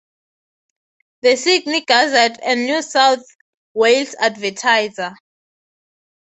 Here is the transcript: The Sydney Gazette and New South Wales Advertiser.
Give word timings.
The 1.21 1.35
Sydney 1.37 1.81
Gazette 1.85 2.39
and 2.41 2.65
New 2.65 2.81
South 2.81 3.23
Wales 3.75 4.15
Advertiser. 4.19 5.13